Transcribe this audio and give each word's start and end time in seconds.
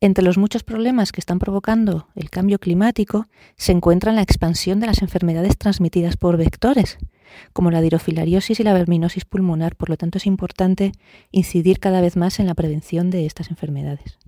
Entre 0.00 0.24
los 0.24 0.36
muchos 0.36 0.62
problemas 0.62 1.10
que 1.10 1.20
están 1.20 1.38
provocando 1.38 2.08
el 2.14 2.28
cambio 2.28 2.58
climático 2.58 3.28
se 3.56 3.72
encuentra 3.72 4.12
la 4.12 4.22
expansión 4.22 4.78
de 4.78 4.86
las 4.86 5.00
enfermedades 5.00 5.56
transmitidas 5.56 6.16
por 6.16 6.36
vectores, 6.36 6.98
como 7.52 7.70
la 7.70 7.80
dirofilariosis 7.80 8.60
y 8.60 8.62
la 8.62 8.74
verminosis 8.74 9.24
pulmonar. 9.24 9.74
Por 9.74 9.88
lo 9.88 9.96
tanto, 9.96 10.18
es 10.18 10.26
importante 10.26 10.92
incidir 11.30 11.80
cada 11.80 12.00
vez 12.00 12.16
más 12.16 12.38
en 12.40 12.46
la 12.46 12.54
prevención 12.54 13.10
de 13.10 13.26
estas 13.26 13.50
enfermedades. 13.50 14.18